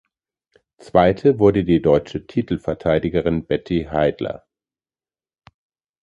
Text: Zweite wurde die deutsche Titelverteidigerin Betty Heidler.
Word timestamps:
Zweite 0.79 1.37
wurde 1.37 1.63
die 1.63 1.79
deutsche 1.79 2.25
Titelverteidigerin 2.25 3.45
Betty 3.45 3.87
Heidler. 3.91 4.47